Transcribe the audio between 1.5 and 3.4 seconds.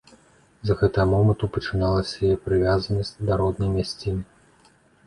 пачыналася яе прывязанасць